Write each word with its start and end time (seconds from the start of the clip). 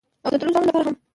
او 0.23 0.29
د 0.31 0.35
تللو 0.39 0.51
زاڼو 0.55 0.67
لپاره 0.69 0.85
هم 0.89 0.95